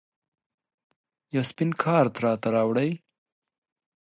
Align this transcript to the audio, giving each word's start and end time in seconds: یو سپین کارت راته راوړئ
یو 1.35 1.43
سپین 1.51 1.69
کارت 1.83 2.13
راته 2.23 2.49
راوړئ 2.55 2.91